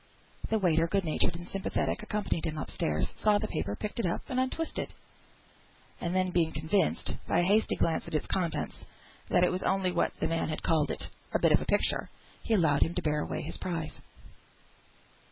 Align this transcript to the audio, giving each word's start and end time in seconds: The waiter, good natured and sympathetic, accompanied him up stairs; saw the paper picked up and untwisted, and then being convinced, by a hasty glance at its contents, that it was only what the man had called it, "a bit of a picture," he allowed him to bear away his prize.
The 0.49 0.57
waiter, 0.57 0.87
good 0.87 1.05
natured 1.05 1.35
and 1.35 1.47
sympathetic, 1.47 2.01
accompanied 2.01 2.47
him 2.47 2.57
up 2.57 2.71
stairs; 2.71 3.09
saw 3.21 3.37
the 3.37 3.47
paper 3.47 3.75
picked 3.75 3.99
up 3.99 4.23
and 4.29 4.39
untwisted, 4.39 4.95
and 5.99 6.15
then 6.15 6.31
being 6.31 6.51
convinced, 6.51 7.17
by 7.27 7.41
a 7.41 7.43
hasty 7.43 7.75
glance 7.75 8.07
at 8.07 8.15
its 8.15 8.25
contents, 8.25 8.83
that 9.29 9.43
it 9.43 9.51
was 9.51 9.61
only 9.61 9.91
what 9.91 10.11
the 10.19 10.27
man 10.27 10.49
had 10.49 10.63
called 10.63 10.89
it, 10.89 11.03
"a 11.35 11.39
bit 11.39 11.51
of 11.51 11.61
a 11.61 11.65
picture," 11.65 12.09
he 12.41 12.55
allowed 12.55 12.81
him 12.81 12.95
to 12.95 13.01
bear 13.03 13.19
away 13.19 13.43
his 13.43 13.59
prize. 13.59 14.01